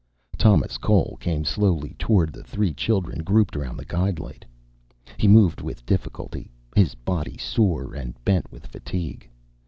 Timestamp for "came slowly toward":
1.21-2.33